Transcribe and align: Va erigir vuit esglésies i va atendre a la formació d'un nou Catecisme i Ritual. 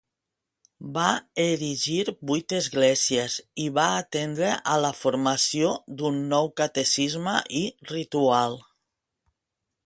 Va 0.93 1.09
erigir 1.41 2.07
vuit 2.31 2.55
esglésies 2.59 3.35
i 3.65 3.67
va 3.75 3.85
atendre 3.97 4.49
a 4.77 4.79
la 4.85 4.91
formació 5.01 5.75
d'un 6.01 6.19
nou 6.33 6.51
Catecisme 6.63 7.37
i 7.61 7.63
Ritual. 7.93 8.59